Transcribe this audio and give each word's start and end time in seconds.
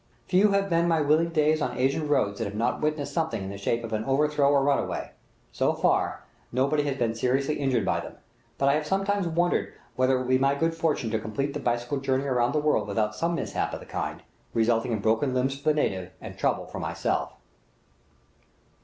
Few 0.25 0.49
have 0.49 0.67
been 0.67 0.87
my 0.87 0.99
wheeling 0.99 1.29
days 1.29 1.61
on 1.61 1.77
Asian 1.77 2.07
roads 2.07 2.39
that 2.39 2.45
have 2.45 2.55
not 2.55 2.81
witnessed 2.81 3.13
something 3.13 3.43
in 3.43 3.49
the 3.51 3.57
shape 3.59 3.83
of 3.83 3.93
an 3.93 4.03
overthrow 4.05 4.49
or 4.49 4.63
runaway; 4.63 5.11
so 5.51 5.73
far, 5.73 6.23
nobody 6.51 6.81
has 6.85 6.97
been 6.97 7.13
seriously 7.13 7.59
injured 7.59 7.85
by 7.85 7.99
them, 7.99 8.17
but 8.57 8.67
I 8.67 8.73
have 8.73 8.87
sometimes 8.87 9.27
wondered 9.27 9.75
whether 9.95 10.15
it 10.15 10.21
will 10.21 10.27
be 10.27 10.39
my 10.39 10.55
good 10.55 10.73
fortune 10.73 11.11
to 11.11 11.19
complete 11.19 11.53
the 11.53 11.59
bicycle 11.59 11.99
journey 11.99 12.23
around 12.25 12.53
the 12.53 12.59
world 12.59 12.87
without 12.87 13.13
some 13.15 13.35
mishap 13.35 13.75
of 13.75 13.79
the 13.79 13.85
kind, 13.85 14.23
resulting 14.55 14.91
in 14.91 15.01
broken 15.01 15.35
limbs 15.35 15.59
for 15.59 15.69
the 15.69 15.75
native 15.75 16.09
and 16.19 16.35
trouble 16.35 16.65
for 16.65 16.79
myself. 16.79 17.33